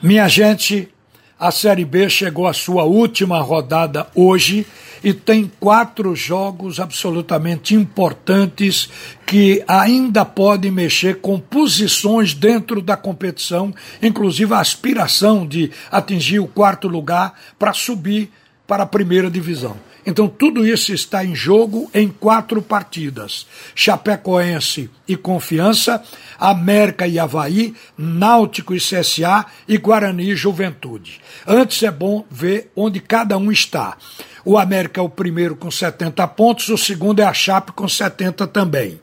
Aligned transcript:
Minha 0.00 0.28
gente, 0.28 0.88
a 1.36 1.50
Série 1.50 1.84
B 1.84 2.08
chegou 2.08 2.46
à 2.46 2.52
sua 2.52 2.84
última 2.84 3.40
rodada 3.40 4.06
hoje 4.14 4.64
e 5.02 5.12
tem 5.12 5.50
quatro 5.58 6.14
jogos 6.14 6.78
absolutamente 6.78 7.74
importantes 7.74 8.88
que 9.26 9.60
ainda 9.66 10.24
podem 10.24 10.70
mexer 10.70 11.20
com 11.20 11.40
posições 11.40 12.32
dentro 12.32 12.80
da 12.80 12.96
competição, 12.96 13.74
inclusive 14.00 14.54
a 14.54 14.60
aspiração 14.60 15.44
de 15.44 15.72
atingir 15.90 16.38
o 16.38 16.46
quarto 16.46 16.86
lugar 16.86 17.34
para 17.58 17.72
subir 17.72 18.30
para 18.68 18.84
a 18.84 18.86
primeira 18.86 19.28
divisão. 19.28 19.76
Então 20.08 20.26
tudo 20.26 20.66
isso 20.66 20.90
está 20.90 21.22
em 21.22 21.34
jogo 21.34 21.90
em 21.92 22.08
quatro 22.08 22.62
partidas: 22.62 23.46
Chapecoense 23.74 24.88
e 25.06 25.14
Confiança, 25.14 26.02
América 26.38 27.06
e 27.06 27.18
Havaí, 27.18 27.74
Náutico 27.96 28.74
e 28.74 28.78
CSA 28.78 29.44
e 29.68 29.76
Guarani 29.76 30.30
e 30.30 30.34
Juventude. 30.34 31.20
Antes 31.46 31.82
é 31.82 31.90
bom 31.90 32.24
ver 32.30 32.72
onde 32.74 33.00
cada 33.00 33.36
um 33.36 33.52
está. 33.52 33.98
O 34.46 34.56
América 34.56 34.98
é 34.98 35.04
o 35.04 35.10
primeiro 35.10 35.54
com 35.54 35.70
70 35.70 36.26
pontos, 36.28 36.70
o 36.70 36.78
segundo 36.78 37.20
é 37.20 37.24
a 37.24 37.34
Chape 37.34 37.72
com 37.72 37.86
70 37.86 38.46
também. 38.46 38.98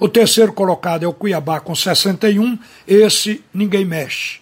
O 0.00 0.08
terceiro 0.08 0.52
colocado 0.52 1.04
é 1.04 1.06
o 1.06 1.14
Cuiabá 1.14 1.60
com 1.60 1.76
61, 1.76 2.58
esse 2.88 3.44
ninguém 3.54 3.84
mexe. 3.84 4.40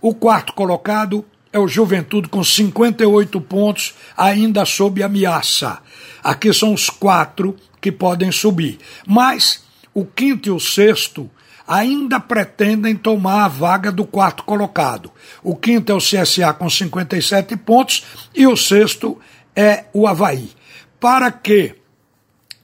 O 0.00 0.14
quarto 0.14 0.52
colocado 0.52 1.24
é 1.52 1.58
o 1.58 1.68
Juventude 1.68 2.28
com 2.28 2.42
58 2.44 3.40
pontos, 3.40 3.94
ainda 4.16 4.64
sob 4.64 5.02
ameaça. 5.02 5.78
Aqui 6.22 6.52
são 6.52 6.74
os 6.74 6.90
quatro 6.90 7.56
que 7.80 7.90
podem 7.90 8.30
subir. 8.30 8.78
Mas 9.06 9.64
o 9.94 10.04
quinto 10.04 10.48
e 10.48 10.52
o 10.52 10.60
sexto 10.60 11.30
ainda 11.66 12.18
pretendem 12.18 12.96
tomar 12.96 13.44
a 13.44 13.48
vaga 13.48 13.92
do 13.92 14.06
quarto 14.06 14.42
colocado. 14.44 15.10
O 15.42 15.54
quinto 15.54 15.92
é 15.92 15.94
o 15.94 15.98
CSA 15.98 16.52
com 16.54 16.68
57 16.68 17.56
pontos 17.58 18.04
e 18.34 18.46
o 18.46 18.56
sexto 18.56 19.18
é 19.54 19.84
o 19.92 20.06
Havaí. 20.06 20.50
Para 20.98 21.30
que 21.30 21.74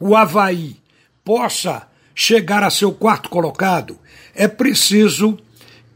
o 0.00 0.16
Havaí 0.16 0.76
possa 1.24 1.86
chegar 2.14 2.62
a 2.62 2.70
ser 2.70 2.86
o 2.86 2.92
quarto 2.92 3.28
colocado, 3.28 3.98
é 4.34 4.48
preciso 4.48 5.38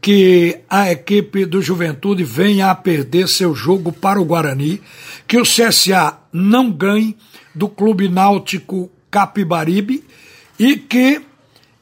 que 0.01 0.59
a 0.69 0.91
equipe 0.91 1.45
do 1.45 1.61
Juventude 1.61 2.23
venha 2.23 2.71
a 2.71 2.75
perder 2.75 3.27
seu 3.27 3.53
jogo 3.53 3.91
para 3.91 4.21
o 4.21 4.25
Guarani, 4.25 4.81
que 5.27 5.37
o 5.37 5.43
CSA 5.43 6.17
não 6.31 6.71
ganhe 6.71 7.17
do 7.53 7.67
Clube 7.67 8.07
Náutico 8.07 8.89
Capibaribe 9.11 10.03
e 10.57 10.77
que 10.77 11.21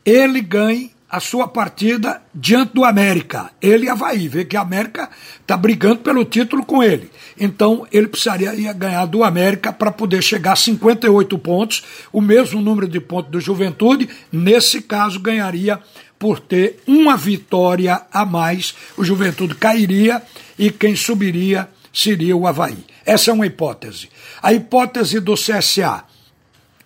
ele 0.06 0.42
ganhe 0.42 0.92
a 1.10 1.20
sua 1.22 1.48
partida 1.48 2.22
diante 2.36 2.74
do 2.74 2.84
América. 2.84 3.52
Ele 3.62 3.86
e 3.86 3.90
Havaí, 3.90 4.28
vê 4.28 4.44
que 4.44 4.58
a 4.58 4.62
América 4.62 5.10
está 5.40 5.56
brigando 5.56 6.00
pelo 6.00 6.26
título 6.26 6.66
com 6.66 6.84
ele. 6.84 7.10
Então 7.40 7.88
ele 7.92 8.08
precisaria 8.08 8.74
ganhar 8.74 9.06
do 9.06 9.24
América 9.24 9.72
para 9.72 9.92
poder 9.92 10.22
chegar 10.22 10.54
a 10.54 10.58
58 10.58 11.38
pontos, 11.40 11.84
o 12.12 12.20
mesmo 12.20 12.62
número 12.62 12.88
de 12.88 13.00
pontos 13.00 13.32
do 13.32 13.40
Juventude. 13.40 14.10
Nesse 14.32 14.82
caso, 14.82 15.20
ganharia 15.20 15.80
por 16.20 16.40
ter 16.40 16.82
uma 16.86 17.16
vitória 17.16 18.02
a 18.12 18.26
mais, 18.26 18.76
o 18.98 19.04
Juventude 19.04 19.56
cairia 19.56 20.22
e 20.58 20.72
quem 20.72 20.96
subiria 20.96 21.70
seria 21.94 22.36
o 22.36 22.48
Havaí. 22.48 22.86
Essa 23.06 23.32
é 23.32 23.34
uma 23.34 23.46
hipótese. 23.46 24.10
A 24.42 24.52
hipótese 24.52 25.20
do 25.20 25.36
CSA. 25.36 26.04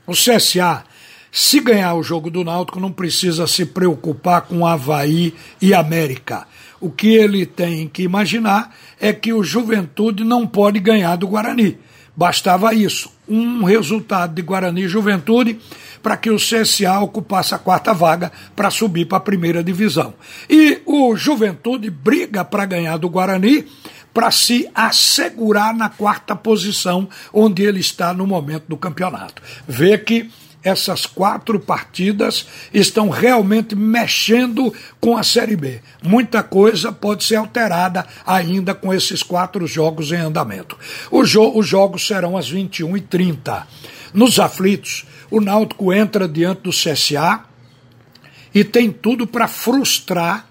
O 0.06 0.14
CSA, 0.14 0.84
se 1.32 1.62
ganhar 1.62 1.96
o 1.96 2.04
jogo 2.04 2.30
do 2.30 2.44
Náutico, 2.44 2.80
não 2.80 2.92
precisa 2.92 3.48
se 3.48 3.66
preocupar 3.66 4.42
com 4.42 4.68
Havaí 4.68 5.34
e 5.62 5.74
América. 5.74 6.46
O 6.80 6.90
que 6.90 7.16
ele 7.16 7.46
tem 7.46 7.88
que 7.88 8.04
imaginar 8.04 8.76
é 9.00 9.14
que 9.14 9.32
o 9.32 9.44
Juventude 9.44 10.24
não 10.26 10.46
pode 10.46 10.80
ganhar 10.80 11.16
do 11.16 11.28
Guarani. 11.28 11.78
Bastava 12.14 12.74
isso, 12.74 13.10
um 13.30 13.64
resultado 13.64 14.34
de 14.34 14.42
Guarani 14.42 14.84
e 14.84 14.88
Juventude 14.90 15.58
para 16.04 16.18
que 16.18 16.30
o 16.30 16.36
CSA 16.36 17.00
ocupasse 17.00 17.56
a 17.56 17.60
quarta 17.60 17.94
vaga 17.94 18.32
para 18.56 18.70
subir 18.70 19.06
para 19.06 19.20
a 19.20 19.22
primeira 19.22 19.64
divisão. 19.64 20.14
E 20.50 20.82
o 20.86 21.16
Juventude 21.16 21.90
briga 21.90 22.44
para 22.44 22.66
ganhar 22.66 22.98
do 22.98 23.10
Guarani 23.10 23.66
para 24.14 24.30
se 24.30 24.70
assegurar 24.76 25.74
na 25.74 25.88
quarta 25.88 26.36
posição, 26.36 27.08
onde 27.32 27.64
ele 27.64 27.80
está 27.80 28.14
no 28.14 28.28
momento 28.28 28.66
do 28.68 28.76
campeonato. 28.76 29.42
Vê 29.66 29.98
que 29.98 30.30
essas 30.64 31.06
quatro 31.06 31.60
partidas 31.60 32.46
estão 32.74 33.10
realmente 33.10 33.76
mexendo 33.76 34.74
com 35.00 35.18
a 35.18 35.24
Série 35.24 35.56
B. 35.56 35.82
Muita 36.04 36.44
coisa 36.44 36.92
pode 36.92 37.24
ser 37.24 37.36
alterada 37.36 38.06
ainda 38.26 38.74
com 38.74 38.94
esses 38.94 39.24
quatro 39.24 39.66
jogos 39.66 40.12
em 40.12 40.18
andamento. 40.18 40.78
Jo 41.24 41.52
os 41.56 41.68
jogos 41.68 42.06
serão 42.06 42.38
às 42.38 42.52
21h30. 42.52 43.64
Nos 44.14 44.40
aflitos, 44.40 45.06
o 45.30 45.40
Náutico 45.40 45.94
entra 45.94 46.28
diante 46.28 46.62
do 46.62 46.72
CSA 46.72 47.46
e 48.54 48.64
tem 48.64 48.92
tudo 48.92 49.26
para 49.26 49.48
frustrar 49.48 50.48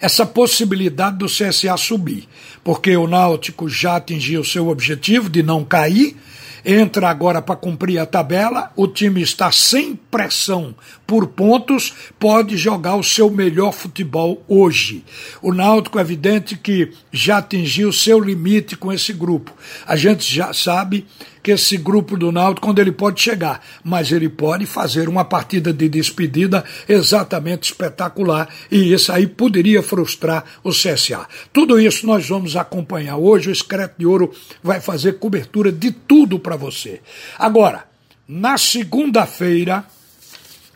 essa 0.00 0.26
possibilidade 0.26 1.18
do 1.18 1.26
CSA 1.26 1.76
subir, 1.76 2.26
porque 2.64 2.96
o 2.96 3.06
Náutico 3.06 3.68
já 3.68 3.96
atingiu 3.96 4.42
seu 4.42 4.68
objetivo 4.68 5.30
de 5.30 5.44
não 5.44 5.64
cair 5.64 6.16
entra 6.64 7.08
agora 7.08 7.42
para 7.42 7.56
cumprir 7.56 7.98
a 7.98 8.06
tabela, 8.06 8.72
o 8.76 8.86
time 8.86 9.20
está 9.20 9.50
sem 9.50 9.94
pressão 9.94 10.74
por 11.06 11.26
pontos, 11.28 11.92
pode 12.18 12.56
jogar 12.56 12.96
o 12.96 13.02
seu 13.02 13.30
melhor 13.30 13.72
futebol 13.72 14.42
hoje. 14.48 15.04
O 15.40 15.52
Náutico 15.52 15.98
é 15.98 16.02
evidente 16.02 16.56
que 16.56 16.92
já 17.10 17.38
atingiu 17.38 17.92
seu 17.92 18.20
limite 18.20 18.76
com 18.76 18.92
esse 18.92 19.12
grupo. 19.12 19.52
A 19.86 19.96
gente 19.96 20.34
já 20.34 20.52
sabe 20.52 21.06
que 21.42 21.50
esse 21.50 21.76
grupo 21.76 22.16
do 22.16 22.30
Náutico, 22.30 22.66
quando 22.66 22.78
ele 22.78 22.92
pode 22.92 23.20
chegar, 23.20 23.60
mas 23.82 24.12
ele 24.12 24.28
pode 24.28 24.64
fazer 24.64 25.08
uma 25.08 25.24
partida 25.24 25.72
de 25.72 25.88
despedida 25.88 26.64
exatamente 26.88 27.64
espetacular 27.64 28.48
e 28.70 28.92
isso 28.92 29.10
aí 29.10 29.26
poderia 29.26 29.82
frustrar 29.82 30.44
o 30.62 30.70
CSA. 30.70 31.26
Tudo 31.52 31.80
isso 31.80 32.06
nós 32.06 32.28
vamos 32.28 32.56
acompanhar 32.56 33.16
hoje. 33.16 33.48
O 33.48 33.52
Escreto 33.52 33.94
de 33.98 34.06
Ouro 34.06 34.32
vai 34.62 34.80
fazer 34.80 35.18
cobertura 35.18 35.72
de 35.72 35.90
tudo 35.90 36.38
para 36.38 36.56
você. 36.56 37.00
Agora, 37.38 37.84
na 38.28 38.56
segunda-feira 38.56 39.84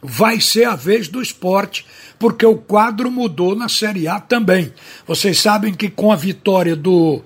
vai 0.03 0.41
ser 0.41 0.65
a 0.65 0.77
vez 0.77 1.09
do 1.09 1.23
esporte, 1.23 1.87
porque 2.19 2.45
o 2.45 2.57
quadro 2.57 3.11
mudou 3.11 3.55
na 3.55 3.69
Série 3.69 4.09
A 4.09 4.21
também. 4.21 4.73
Vocês 5.07 5.39
sabem 5.39 5.73
que 5.75 5.89
com 5.89 6.13
a 6.13 6.17
vitória 6.17 6.75
do 6.75 7.23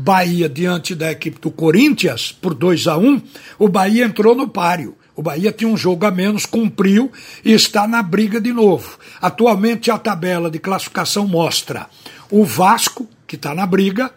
Bahia 0.00 0.48
diante 0.48 0.94
da 0.94 1.12
equipe 1.12 1.38
do 1.38 1.50
Corinthians 1.50 2.32
por 2.32 2.54
2 2.54 2.86
a 2.86 2.96
1 2.96 3.20
o 3.58 3.68
Bahia 3.68 4.06
entrou 4.06 4.34
no 4.34 4.48
páreo. 4.48 4.96
O 5.14 5.22
Bahia 5.22 5.52
tinha 5.52 5.68
um 5.68 5.76
jogo 5.76 6.06
a 6.06 6.10
menos, 6.10 6.46
cumpriu 6.46 7.12
e 7.44 7.52
está 7.52 7.86
na 7.86 8.02
briga 8.02 8.40
de 8.40 8.50
novo. 8.50 8.98
Atualmente 9.20 9.90
a 9.90 9.98
tabela 9.98 10.50
de 10.50 10.58
classificação 10.58 11.28
mostra 11.28 11.86
o 12.30 12.46
Vasco, 12.46 13.06
que 13.26 13.36
está 13.36 13.54
na 13.54 13.66
briga, 13.66 14.10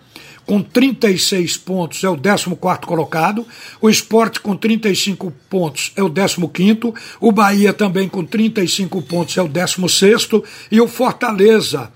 com 0.46 0.62
36 0.62 1.58
pontos 1.58 2.02
é 2.04 2.10
o 2.10 2.18
14 2.18 2.56
colocado, 2.86 3.46
o 3.82 3.90
Esporte 3.90 4.40
com 4.40 4.56
35 4.56 5.34
pontos 5.50 5.92
é 5.98 6.04
o 6.04 6.10
15, 6.10 6.94
o 7.20 7.32
Bahia 7.32 7.74
também 7.74 8.08
com 8.08 8.24
35 8.24 9.02
pontos 9.02 9.38
é 9.38 9.42
o 9.42 9.50
16 9.50 10.30
e 10.72 10.80
o 10.80 10.88
Fortaleza 10.88 11.92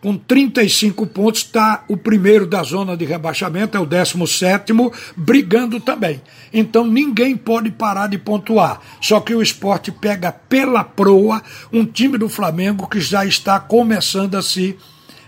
com 0.00 0.16
35 0.16 1.06
pontos, 1.06 1.40
está 1.42 1.84
o 1.88 1.96
primeiro 1.96 2.46
da 2.46 2.62
zona 2.62 2.96
de 2.96 3.04
rebaixamento, 3.04 3.76
é 3.76 3.80
o 3.80 3.86
17, 3.86 4.72
brigando 5.16 5.80
também. 5.80 6.20
Então 6.52 6.86
ninguém 6.86 7.36
pode 7.36 7.70
parar 7.70 8.06
de 8.06 8.18
pontuar. 8.18 8.80
Só 9.00 9.20
que 9.20 9.34
o 9.34 9.42
esporte 9.42 9.90
pega 9.90 10.30
pela 10.30 10.84
proa 10.84 11.42
um 11.72 11.84
time 11.84 12.16
do 12.16 12.28
Flamengo 12.28 12.88
que 12.88 13.00
já 13.00 13.24
está 13.24 13.58
começando 13.58 14.36
a 14.36 14.42
se 14.42 14.76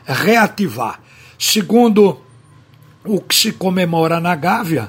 reativar. 0.05 1.01
Segundo 1.39 2.21
o 3.05 3.21
que 3.21 3.35
se 3.35 3.53
comemora 3.53 4.21
na 4.21 4.35
Gávea, 4.35 4.89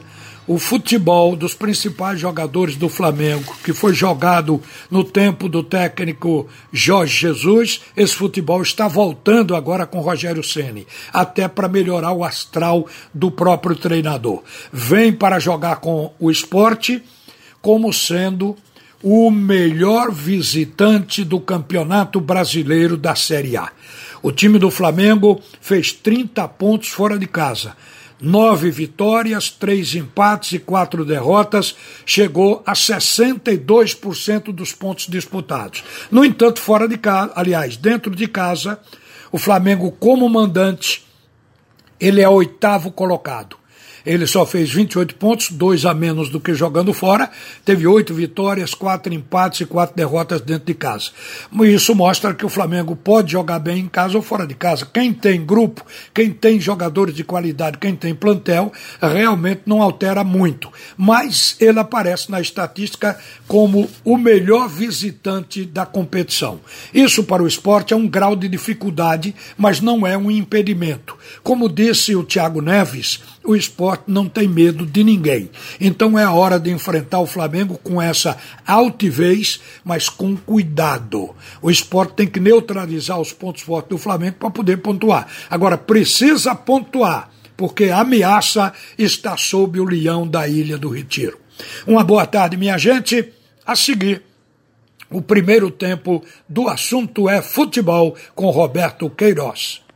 o 0.53 0.57
futebol 0.57 1.33
dos 1.33 1.53
principais 1.53 2.19
jogadores 2.19 2.75
do 2.75 2.89
Flamengo, 2.89 3.55
que 3.63 3.71
foi 3.71 3.93
jogado 3.93 4.61
no 4.89 5.01
tempo 5.01 5.47
do 5.47 5.63
técnico 5.63 6.45
Jorge 6.73 7.21
Jesus, 7.21 7.79
esse 7.95 8.13
futebol 8.13 8.61
está 8.61 8.85
voltando 8.85 9.55
agora 9.55 9.85
com 9.85 10.01
Rogério 10.01 10.43
Ceni, 10.43 10.85
até 11.13 11.47
para 11.47 11.69
melhorar 11.69 12.11
o 12.11 12.25
astral 12.25 12.85
do 13.13 13.31
próprio 13.31 13.77
treinador. 13.77 14.43
Vem 14.73 15.13
para 15.13 15.39
jogar 15.39 15.77
com 15.77 16.11
o 16.19 16.29
esporte 16.29 17.01
como 17.61 17.93
sendo 17.93 18.57
o 19.01 19.31
melhor 19.31 20.11
visitante 20.11 21.23
do 21.23 21.39
Campeonato 21.39 22.19
Brasileiro 22.19 22.97
da 22.97 23.15
Série 23.15 23.55
A. 23.55 23.71
O 24.21 24.33
time 24.33 24.59
do 24.59 24.69
Flamengo 24.69 25.41
fez 25.61 25.93
30 25.93 26.45
pontos 26.49 26.89
fora 26.89 27.17
de 27.17 27.25
casa 27.25 27.73
nove 28.21 28.69
vitórias, 28.69 29.49
três 29.49 29.95
empates 29.95 30.53
e 30.53 30.59
quatro 30.59 31.03
derrotas, 31.03 31.75
chegou 32.05 32.61
a 32.65 32.73
62% 32.73 34.53
dos 34.53 34.73
pontos 34.73 35.07
disputados. 35.07 35.83
No 36.11 36.23
entanto, 36.23 36.59
fora 36.59 36.87
de 36.87 36.97
casa, 36.97 37.33
aliás, 37.35 37.75
dentro 37.75 38.15
de 38.15 38.27
casa, 38.27 38.79
o 39.31 39.37
Flamengo, 39.37 39.91
como 39.91 40.29
mandante, 40.29 41.05
Ele 41.99 42.21
é 42.21 42.29
oitavo 42.29 42.91
colocado. 42.91 43.60
Ele 44.05 44.25
só 44.25 44.45
fez 44.45 44.71
28 44.71 45.15
pontos, 45.15 45.51
dois 45.51 45.85
a 45.85 45.93
menos 45.93 46.29
do 46.29 46.39
que 46.39 46.53
jogando 46.53 46.93
fora, 46.93 47.29
teve 47.63 47.85
oito 47.87 48.13
vitórias, 48.13 48.73
quatro 48.73 49.13
empates 49.13 49.61
e 49.61 49.65
quatro 49.65 49.95
derrotas 49.95 50.41
dentro 50.41 50.65
de 50.65 50.73
casa. 50.73 51.11
Isso 51.63 51.93
mostra 51.95 52.33
que 52.33 52.45
o 52.45 52.49
Flamengo 52.49 52.95
pode 52.95 53.31
jogar 53.31 53.59
bem 53.59 53.79
em 53.79 53.87
casa 53.87 54.17
ou 54.17 54.23
fora 54.23 54.45
de 54.45 54.55
casa. 54.55 54.87
Quem 54.91 55.13
tem 55.13 55.45
grupo, 55.45 55.85
quem 56.13 56.31
tem 56.31 56.59
jogadores 56.59 57.15
de 57.15 57.23
qualidade, 57.23 57.77
quem 57.77 57.95
tem 57.95 58.13
plantel, 58.13 58.71
realmente 59.01 59.61
não 59.65 59.81
altera 59.81 60.23
muito. 60.23 60.71
Mas 60.97 61.55
ele 61.59 61.79
aparece 61.79 62.31
na 62.31 62.41
estatística 62.41 63.17
como 63.47 63.89
o 64.03 64.17
melhor 64.17 64.67
visitante 64.67 65.65
da 65.65 65.85
competição. 65.85 66.59
Isso 66.93 67.23
para 67.23 67.43
o 67.43 67.47
esporte 67.47 67.93
é 67.93 67.97
um 67.97 68.07
grau 68.07 68.35
de 68.35 68.47
dificuldade, 68.47 69.35
mas 69.57 69.81
não 69.81 70.05
é 70.05 70.17
um 70.17 70.31
impedimento. 70.31 71.17
Como 71.43 71.69
disse 71.69 72.15
o 72.15 72.23
Thiago 72.23 72.61
Neves, 72.61 73.21
o 73.43 73.55
esporte 73.55 74.03
não 74.07 74.27
tem 74.29 74.47
medo 74.47 74.85
de 74.85 75.03
ninguém. 75.03 75.49
Então 75.79 76.17
é 76.17 76.23
a 76.23 76.31
hora 76.31 76.59
de 76.59 76.71
enfrentar 76.71 77.19
o 77.19 77.25
Flamengo 77.25 77.77
com 77.77 78.01
essa 78.01 78.37
altivez, 78.65 79.59
mas 79.83 80.09
com 80.09 80.35
cuidado. 80.35 81.35
O 81.61 81.71
esporte 81.71 82.13
tem 82.13 82.27
que 82.27 82.39
neutralizar 82.39 83.19
os 83.19 83.33
pontos 83.33 83.63
fortes 83.63 83.89
do 83.89 83.97
Flamengo 83.97 84.37
para 84.39 84.51
poder 84.51 84.77
pontuar. 84.77 85.27
Agora, 85.49 85.77
precisa 85.77 86.53
pontuar, 86.53 87.29
porque 87.57 87.85
a 87.85 88.01
ameaça 88.01 88.73
está 88.97 89.35
sob 89.37 89.79
o 89.79 89.85
leão 89.85 90.27
da 90.27 90.47
Ilha 90.47 90.77
do 90.77 90.89
Retiro. 90.89 91.39
Uma 91.85 92.03
boa 92.03 92.25
tarde, 92.25 92.57
minha 92.57 92.77
gente. 92.77 93.33
A 93.65 93.75
seguir. 93.75 94.23
O 95.09 95.21
primeiro 95.21 95.69
tempo 95.69 96.23
do 96.47 96.69
assunto 96.69 97.29
é 97.29 97.41
futebol 97.41 98.15
com 98.33 98.49
Roberto 98.49 99.09
Queiroz. 99.09 99.80